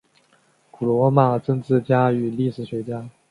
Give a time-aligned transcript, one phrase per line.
[0.71, 3.07] 古罗马政治家与历史学家。